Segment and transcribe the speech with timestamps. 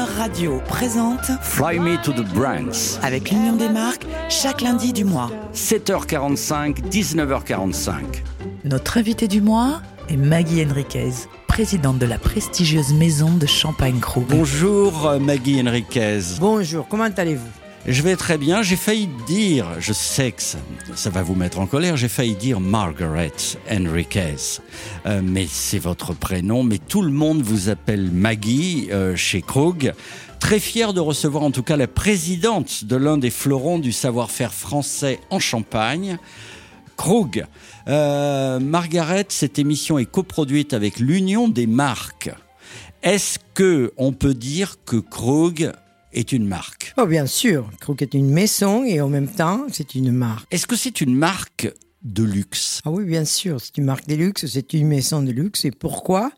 [0.00, 2.98] Radio présente Fly Me to the Brands.
[3.02, 5.30] avec l'Union des marques chaque lundi du mois.
[5.54, 7.92] 7h45, 19h45.
[8.64, 11.10] Notre invité du mois est Maggie Henriquez,
[11.46, 14.24] présidente de la prestigieuse maison de Champagne Krug.
[14.28, 16.20] Bonjour euh, Maggie Henriquez.
[16.40, 17.61] Bonjour, comment allez-vous?
[17.84, 18.62] Je vais très bien.
[18.62, 22.60] J'ai failli dire, je sais que ça, va vous mettre en colère, j'ai failli dire
[22.60, 23.32] Margaret
[23.68, 24.60] Henriquez.
[25.06, 29.94] Euh, mais c'est votre prénom, mais tout le monde vous appelle Maggie euh, chez Krug.
[30.38, 34.54] Très fier de recevoir en tout cas la présidente de l'un des fleurons du savoir-faire
[34.54, 36.18] français en Champagne.
[36.96, 37.44] Krug.
[37.88, 42.30] Euh, Margaret, cette émission est coproduite avec l'Union des marques.
[43.02, 45.72] Est-ce que on peut dire que Krug
[46.12, 49.94] est une marque Oh bien sûr, Krug est une maison et en même temps c'est
[49.94, 50.46] une marque.
[50.52, 51.70] Est-ce que c'est une marque
[52.02, 52.80] de luxe?
[52.84, 55.64] Ah oui, bien sûr, c'est une marque de luxe, c'est une maison de luxe.
[55.64, 56.32] Et pourquoi?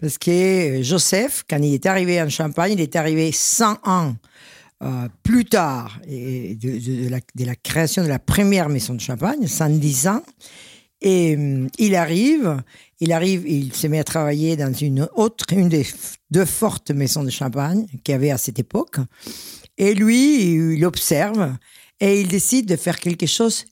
[0.00, 4.16] Parce que Joseph, quand il est arrivé en Champagne, il est arrivé 100 ans
[4.82, 8.94] euh, plus tard et de, de- de la, de la création de la première maison
[8.94, 10.22] de Champagne, 110 ans.
[11.02, 12.62] Et hum, il arrive,
[13.00, 15.86] il arrive, il se met à travailler dans une autre, une des
[16.30, 18.96] deux fortes maisons de Champagne qu'il y avait à cette époque.
[19.78, 21.56] Et lui, il observe
[22.00, 23.64] et il décide de faire quelque chose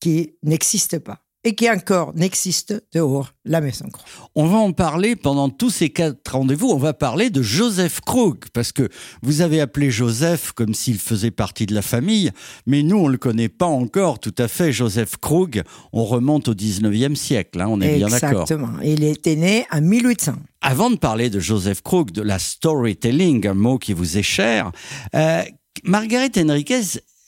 [0.00, 4.04] qui n'existe pas et qui encore n'existe dehors la maison Krug.
[4.34, 6.70] On va en parler pendant tous ces quatre rendez-vous.
[6.70, 8.88] On va parler de Joseph Krug parce que
[9.22, 12.30] vous avez appelé Joseph comme s'il faisait partie de la famille,
[12.66, 14.72] mais nous on le connaît pas encore tout à fait.
[14.72, 18.42] Joseph Krug, on remonte au 19e siècle, hein, on est bien d'accord.
[18.42, 18.80] Exactement.
[18.82, 20.32] Il était né en 1800.
[20.62, 24.72] Avant de parler de Joseph Krug, de la storytelling, un mot qui vous est cher,
[25.14, 25.42] euh,
[25.84, 26.80] Margaret Henriquez,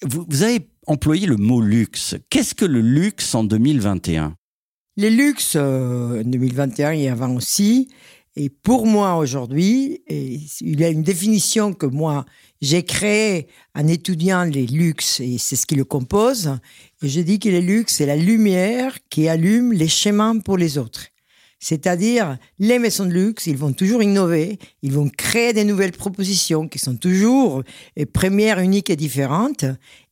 [0.03, 2.17] vous, vous avez employé le mot luxe.
[2.31, 4.35] Qu'est-ce que le luxe en 2021
[4.97, 7.89] Les luxes, euh, en 2021 et avant aussi,
[8.39, 12.27] et pour moi aujourd'hui, il y a une définition que moi
[12.61, 16.59] j'ai créée en étudiant les luxes, et c'est ce qui le compose,
[17.03, 20.77] et je dis que les luxes, c'est la lumière qui allume les chemins pour les
[20.77, 21.07] autres.
[21.59, 26.69] C'est-à-dire, les maisons de luxe, ils vont toujours innover, ils vont créer des nouvelles propositions
[26.69, 27.63] qui sont toujours
[28.13, 29.65] premières, uniques et différentes,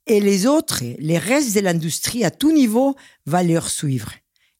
[0.07, 2.95] et les autres, les restes de l'industrie à tout niveau,
[3.27, 4.13] va leur suivre.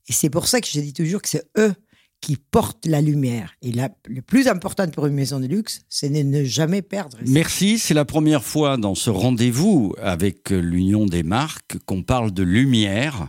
[0.09, 1.75] Et c'est pour ça que je dis toujours que c'est eux
[2.21, 3.53] qui portent la lumière.
[3.61, 7.19] Et la, le plus important pour une maison de luxe, c'est de ne jamais perdre.
[7.27, 12.43] Merci, c'est la première fois dans ce rendez-vous avec l'Union des marques qu'on parle de
[12.43, 13.29] lumière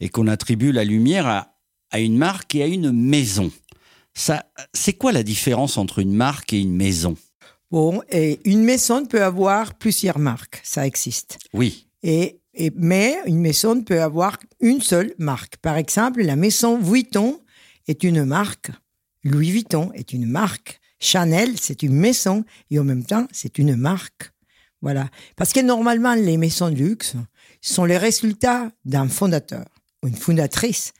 [0.00, 1.56] et qu'on attribue la lumière à,
[1.92, 3.52] à une marque et à une maison.
[4.14, 7.16] C'est quoi la différence entre une marque et une maison?
[7.72, 11.38] Bon, et une maison peut avoir plusieurs marques, ça existe.
[11.54, 15.56] Oui, Et, et- mais une maison peut avoir une seule marque.
[15.56, 17.40] Par exemple, la maison Vuitton
[17.88, 18.70] est une marque.
[19.24, 20.80] Louis Vuitton est une marque.
[21.00, 24.30] Chanel, c'est une maison et en même temps, c'est une marque.
[24.82, 25.08] Voilà.
[25.36, 27.14] Parce que normalement, les maisons de luxe
[27.62, 29.64] sont les résultats d'un fondateur
[30.02, 30.92] ou une fondatrice.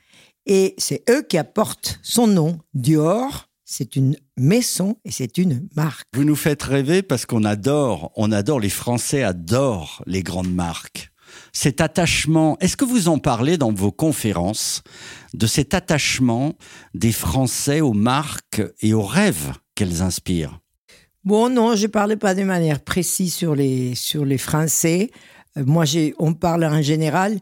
[0.46, 2.58] Et c'est eux qui apportent son nom.
[2.74, 6.06] Dior, c'est une maison et c'est une marque.
[6.14, 11.10] vous nous faites rêver parce qu'on adore, on adore, les Français adorent les grandes marques.
[11.54, 14.82] Cet attachement, est-ce que vous en parlez dans vos conférences
[15.32, 16.52] de cet attachement
[16.92, 20.60] des Français aux marques et aux rêves qu'elles inspirent?
[21.24, 25.10] Bon, non, je ne parlais pas de manière précise sur les, sur les Français.
[25.56, 25.84] Euh, moi,
[26.18, 27.38] on parle en général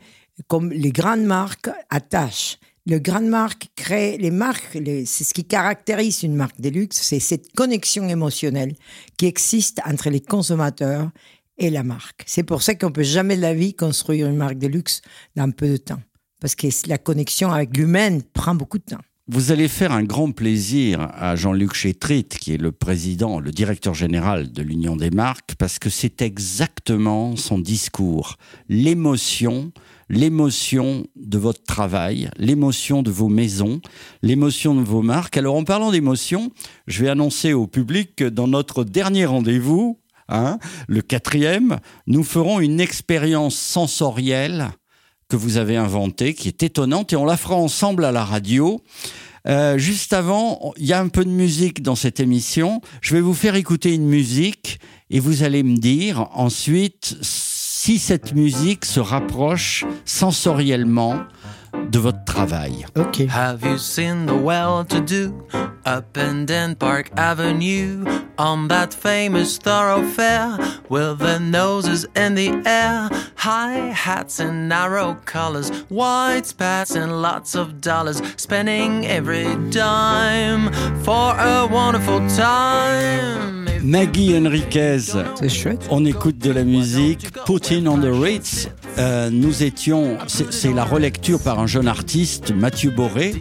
[0.46, 2.58] comme les grandes marques attachent.
[2.90, 7.20] Les grandes marques créent les marques, c'est ce qui caractérise une marque de luxe, c'est
[7.20, 8.74] cette connexion émotionnelle
[9.16, 11.08] qui existe entre les consommateurs
[11.56, 12.24] et la marque.
[12.26, 15.02] C'est pour ça qu'on peut jamais de la vie construire une marque de luxe
[15.36, 16.02] dans peu de temps.
[16.40, 19.04] Parce que la connexion avec l'humain prend beaucoup de temps.
[19.32, 23.94] Vous allez faire un grand plaisir à Jean-Luc Chétrit, qui est le président, le directeur
[23.94, 28.38] général de l'Union des marques, parce que c'est exactement son discours.
[28.68, 29.70] L'émotion,
[30.08, 33.80] l'émotion de votre travail, l'émotion de vos maisons,
[34.22, 35.36] l'émotion de vos marques.
[35.36, 36.50] Alors en parlant d'émotion,
[36.88, 41.78] je vais annoncer au public que dans notre dernier rendez-vous, hein, le quatrième,
[42.08, 44.70] nous ferons une expérience sensorielle
[45.30, 48.82] que vous avez inventée, qui est étonnante, et on la fera ensemble à la radio.
[49.48, 52.82] Euh, juste avant, il y a un peu de musique dans cette émission.
[53.00, 58.34] Je vais vous faire écouter une musique et vous allez me dire ensuite si cette
[58.34, 61.20] musique se rapproche sensoriellement
[61.90, 62.86] de votre travail.
[62.96, 63.26] OK.
[63.26, 65.46] Have you seen the well-to-do
[65.84, 68.04] up and down Park Avenue
[68.38, 70.56] on that famous thoroughfare
[70.88, 77.54] with their noses in the air, high hats and narrow collars, white spats and lots
[77.54, 83.59] of dollars, spending every dime for a wonderful time?
[83.82, 84.98] Maggie Henriquez.
[85.36, 85.86] C'est chouette.
[85.90, 87.28] On écoute de la musique.
[87.46, 88.68] Putting on the Ritz.
[88.98, 93.34] Euh, nous étions, c'est la relecture par un jeune artiste, Mathieu Boré,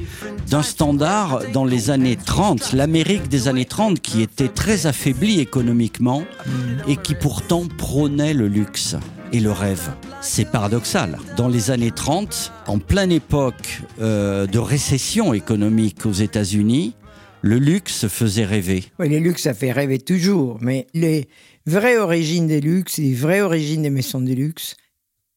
[0.47, 6.23] d'un standard dans les années 30, l'Amérique des années 30 qui était très affaiblie économiquement
[6.87, 8.95] et qui pourtant prônait le luxe
[9.33, 9.89] et le rêve.
[10.21, 11.17] C'est paradoxal.
[11.37, 16.93] Dans les années 30, en pleine époque euh, de récession économique aux États-Unis,
[17.41, 18.85] le luxe faisait rêver.
[18.99, 21.27] Oui, les luxes, ça fait rêver toujours, mais les
[21.65, 24.75] vraies origines des luxes, les vraies origines des maisons de luxe,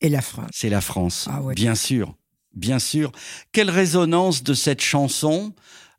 [0.00, 0.50] est la France.
[0.52, 1.54] C'est la France, Ah ouais.
[1.54, 2.14] bien sûr,
[2.54, 3.12] bien sûr.
[3.52, 5.52] Quelle résonance de cette chanson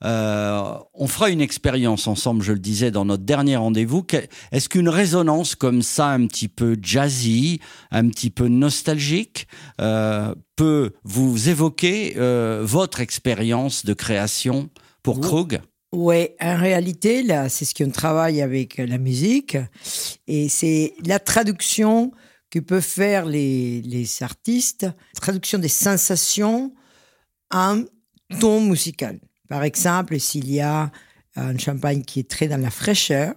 [0.05, 4.05] Euh, on fera une expérience ensemble, je le disais dans notre dernier rendez-vous.
[4.51, 9.47] Est-ce qu'une résonance comme ça, un petit peu jazzy, un petit peu nostalgique,
[9.79, 14.69] euh, peut vous évoquer euh, votre expérience de création
[15.03, 15.21] pour.
[15.21, 15.61] Krug?
[15.95, 19.55] Oui, en réalité, là, c'est ce qu'on travaille avec la musique.
[20.25, 22.11] Et c'est la traduction
[22.49, 26.73] que peuvent faire les, les artistes, traduction des sensations
[27.53, 27.83] en
[28.39, 29.19] ton musical.
[29.47, 30.91] Par exemple, s'il y a
[31.35, 33.35] un champagne qui est très dans la fraîcheur,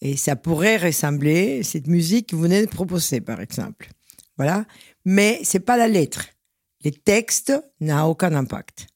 [0.00, 3.88] et ça pourrait ressembler à cette musique que vous venez de proposer, par exemple.
[4.36, 4.64] Voilà.
[5.04, 6.26] Mais c'est pas la lettre.
[6.82, 8.88] Les textes n'ont aucun impact.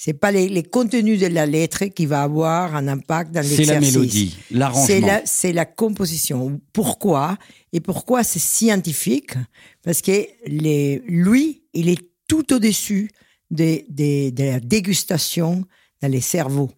[0.00, 3.64] C'est pas les, les contenus de la lettre qui va avoir un impact dans C'est
[3.64, 3.96] la l'exercice.
[3.96, 5.06] mélodie, l'arrangement.
[5.08, 6.60] la, c'est la composition.
[6.72, 7.36] Pourquoi?
[7.72, 9.32] Et pourquoi c'est scientifique?
[9.82, 11.98] Parce que les, lui, il est
[12.28, 13.10] tout au-dessus
[13.50, 15.64] de, de, de la dégustation
[16.00, 16.70] dans les cerveaux.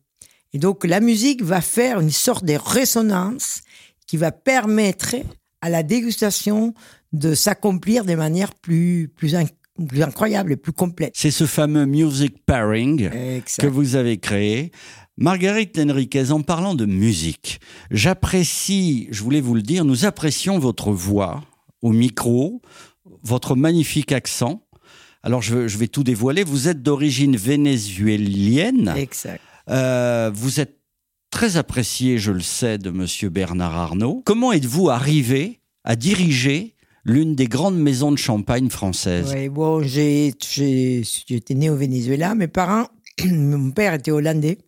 [0.55, 3.61] Et donc, la musique va faire une sorte de résonance
[4.07, 5.15] qui va permettre
[5.61, 6.73] à la dégustation
[7.13, 9.37] de s'accomplir de manière plus, plus,
[9.87, 11.13] plus incroyable et plus complète.
[11.17, 13.63] C'est ce fameux music pairing Exact.
[13.63, 14.73] que vous avez créé.
[15.17, 17.61] Marguerite Henriquez, en parlant de musique,
[17.91, 21.43] j'apprécie, je voulais vous le dire, nous apprécions votre voix
[21.83, 22.63] au micro,
[23.23, 24.63] votre magnifique accent.
[25.23, 29.41] Alors je, je vais tout dévoiler, vous êtes d'origine vénézuélienne, Exact.
[29.69, 30.79] Euh, vous êtes
[31.31, 34.23] très apprécié, je le sais, de Monsieur Bernard Arnault.
[34.25, 36.75] Comment êtes-vous arrivé à diriger
[37.05, 42.35] l'une des grandes maisons de champagne françaises Oui, bon, j'étais né au Venezuela.
[42.35, 42.89] Mes parents,
[43.25, 44.59] mon père était hollandais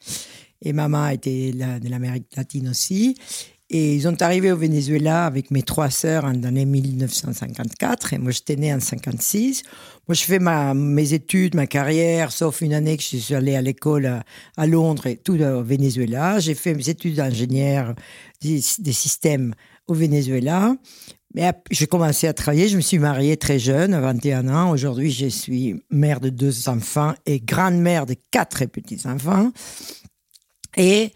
[0.63, 3.17] et maman était de l'Amérique latine aussi.
[3.75, 8.13] Et ils sont arrivés au Venezuela avec mes trois sœurs en l'année 1954.
[8.13, 9.63] Et moi, j'étais né en 56.
[10.07, 13.57] Moi, je fais ma, mes études, ma carrière, sauf une année que je suis allée
[13.57, 14.21] à l'école
[14.59, 16.39] à, Londres et tout au Venezuela.
[16.39, 17.95] J'ai fait mes études d'ingénieur
[18.43, 19.55] des systèmes
[19.87, 20.77] au Venezuela.
[21.35, 24.71] Mais j'ai commencé à travailler, je me suis mariée très jeune, à 21 ans.
[24.71, 29.51] Aujourd'hui, je suis mère de deux enfants et grand-mère de quatre petits-enfants.
[30.77, 31.13] Et,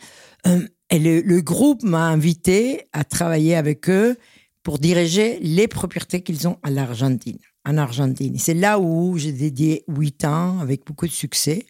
[0.47, 4.17] euh, le, groupe m'a invité à travailler avec eux
[4.63, 8.39] pour diriger les propriétés qu'ils ont à l'Argentine, en Argentine.
[8.39, 11.67] C'est là où j'ai dédié huit ans avec beaucoup de succès.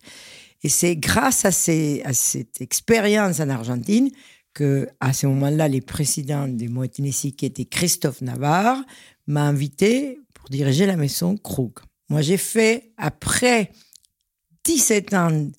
[0.62, 4.10] Et c'est grâce à cette expérience en Argentine
[4.56, 8.82] que, à ce moment-là, le président de Moet Hennessy, qui était Christophe Navarre,
[9.26, 11.72] m'a invité pour diriger la maison Krug.
[12.08, 13.70] Moi, j'ai fait, après
[14.64, 15.50] 17 ans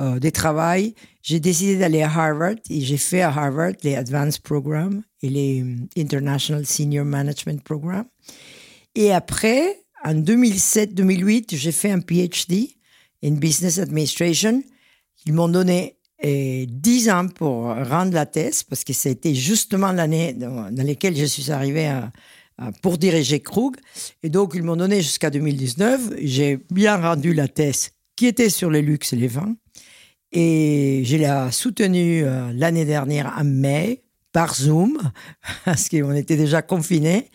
[0.00, 4.40] euh, de travail, j'ai décidé d'aller à Harvard et j'ai fait à Harvard les Advanced
[4.40, 8.08] Programs et les euh, International Senior Management Programs.
[8.94, 12.78] Et après, en 2007-2008, j'ai fait un PhD
[13.22, 14.62] in Business Administration.
[15.26, 20.32] Ils m'ont donné euh, 10 ans pour rendre la thèse parce que c'était justement l'année
[20.32, 22.10] dans, laquelle je suis arrivé à,
[22.58, 23.76] à- pour diriger Krug.
[24.22, 26.14] Et donc, ils m'ont donné jusqu'à 2019.
[26.22, 29.54] J'ai bien rendu la thèse qui était sur les luxe et les vins.
[30.32, 34.02] Et je l'ai soutenue euh, l'année dernière en mai
[34.38, 34.96] par Zoom,
[35.64, 37.28] parce qu'on était déjà confinés.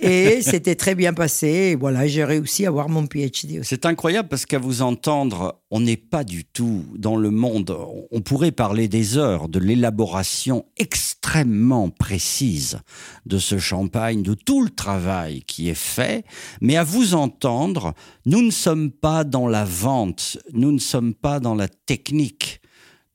[0.00, 1.46] Et c'était très bien passé.
[1.46, 3.68] Et voilà, j'ai réussi à avoir mon PhD aussi.
[3.68, 7.76] C'est incroyable parce qu'à vous entendre, on n'est pas du tout dans le monde.
[8.10, 12.78] On pourrait parler des heures de l'élaboration extrêmement précise
[13.26, 16.24] de ce champagne, de tout le travail qui est fait.
[16.62, 17.92] Mais à vous entendre,
[18.24, 22.62] nous ne sommes pas dans la vente, nous ne sommes pas dans la technique.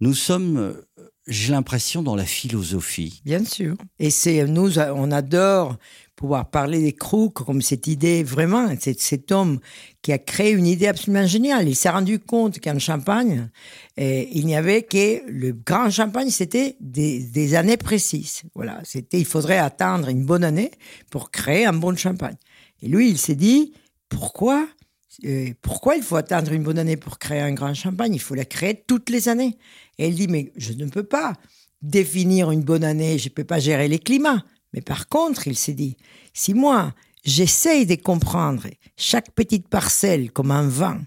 [0.03, 0.75] Nous sommes,
[1.27, 3.21] j'ai l'impression, dans la philosophie.
[3.25, 3.75] Bien sûr.
[3.99, 5.77] Et c'est nous, on adore
[6.15, 9.59] pouvoir parler des Krug comme cette idée vraiment, cet homme
[10.01, 11.67] qui a créé une idée absolument géniale.
[11.67, 13.49] Il s'est rendu compte qu'en Champagne,
[13.97, 18.43] eh, il n'y avait que le grand Champagne, c'était des, des années précises.
[18.53, 20.71] Voilà, c'était, il faudrait attendre une bonne année
[21.09, 22.37] pour créer un bon Champagne.
[22.81, 23.73] Et lui, il s'est dit,
[24.09, 24.67] pourquoi
[25.25, 28.13] euh, pourquoi il faut attendre une bonne année pour créer un grand champagne?
[28.15, 29.57] Il faut la créer toutes les années.
[29.97, 31.33] Et elle dit, mais je ne peux pas
[31.81, 34.43] définir une bonne année, je ne peux pas gérer les climats.
[34.73, 35.97] Mais par contre, il s'est dit,
[36.33, 36.93] si moi,
[37.23, 38.67] j'essaye de comprendre
[38.97, 41.01] chaque petite parcelle comme un vin,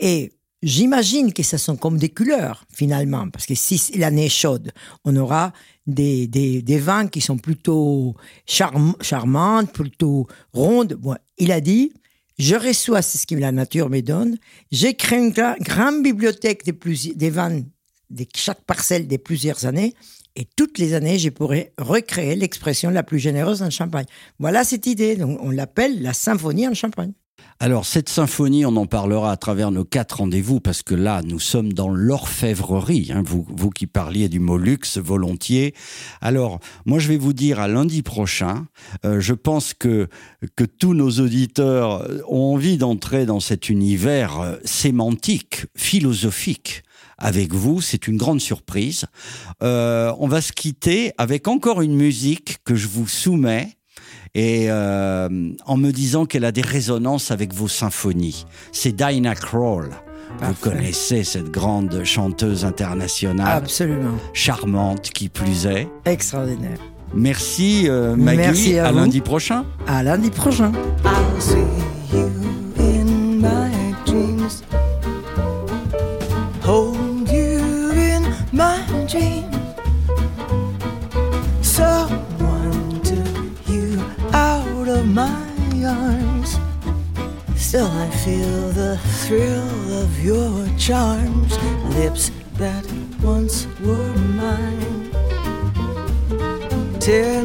[0.00, 0.32] et
[0.62, 4.72] j'imagine que ce sont comme des couleurs, finalement, parce que si l'année est chaude,
[5.04, 5.52] on aura
[5.86, 8.14] des, des, des vins qui sont plutôt
[8.46, 10.94] charm charmantes, plutôt rondes.
[10.94, 11.92] Bon, il a dit,
[12.42, 14.36] je reçois ce que la nature me donne,
[14.72, 17.62] j'ai créé une grande bibliothèque des, plus, vins
[18.10, 19.94] de chaque parcelle des plusieurs années,
[20.34, 24.06] et toutes les années, je pourrais recréer l'expression la plus généreuse en Champagne.
[24.38, 25.14] Voilà cette idée.
[25.14, 27.12] Donc, on l'appelle la symphonie en Champagne.
[27.62, 31.38] Alors cette symphonie, on en parlera à travers nos quatre rendez-vous parce que là, nous
[31.38, 33.12] sommes dans l'orfèvrerie.
[33.14, 35.72] Hein, vous, vous qui parliez du mot luxe volontiers.
[36.20, 38.66] Alors moi, je vais vous dire à lundi prochain.
[39.04, 40.08] Euh, je pense que
[40.56, 46.82] que tous nos auditeurs ont envie d'entrer dans cet univers euh, sémantique, philosophique
[47.16, 47.80] avec vous.
[47.80, 49.04] C'est une grande surprise.
[49.62, 53.76] Euh, on va se quitter avec encore une musique que je vous soumets
[54.34, 55.28] et euh,
[55.66, 58.46] en me disant qu'elle a des résonances avec vos symphonies.
[58.72, 59.90] C'est Dinah Kroll.
[60.40, 63.58] Vous connaissez cette grande chanteuse internationale.
[63.58, 64.14] Absolument.
[64.32, 65.88] Charmante, qui plus est.
[66.06, 66.78] Extraordinaire.
[67.14, 68.38] Merci euh, Maggie.
[68.38, 68.98] Merci à, à vous.
[68.98, 69.66] lundi prochain.
[69.86, 70.72] À lundi prochain.
[71.04, 71.58] I'll see
[72.16, 72.31] you
[89.34, 91.58] of your charms,
[91.96, 92.84] lips that
[93.22, 95.10] once were mine.
[97.00, 97.41] Tender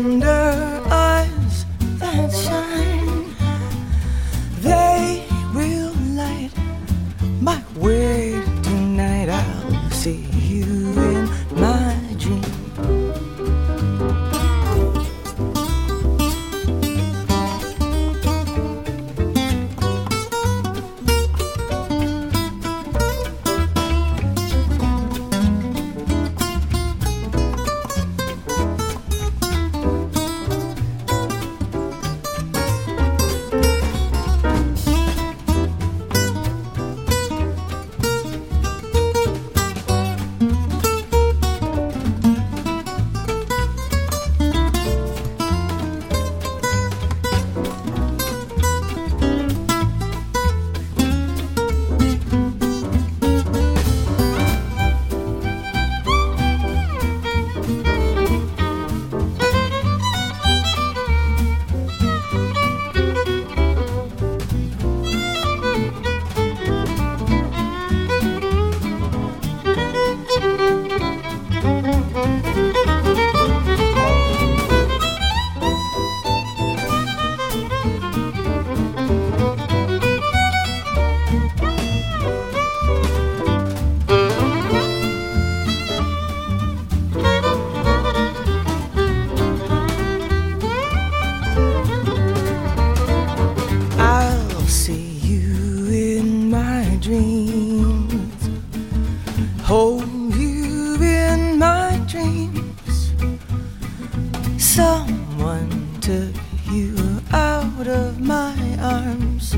[104.57, 106.33] Someone took
[106.71, 106.95] you
[107.31, 109.55] out of my arms.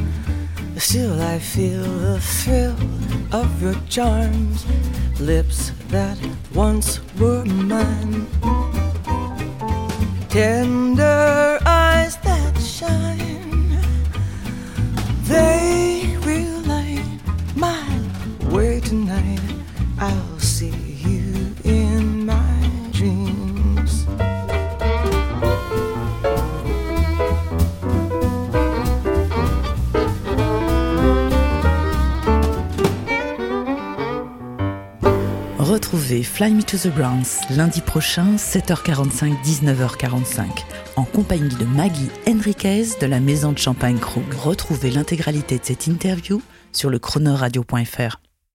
[0.77, 2.75] Still, I feel the thrill
[3.31, 4.65] of your charms.
[5.19, 6.17] Lips that
[6.53, 8.27] once were mine.
[10.29, 11.58] Tender
[36.23, 40.45] Fly Me to the Bronx lundi prochain, 7h45, 19h45,
[40.95, 44.33] en compagnie de Maggie Henriquez de la Maison de Champagne Krug.
[44.33, 48.19] Retrouvez l'intégralité de cette interview sur le chronoradio.fr.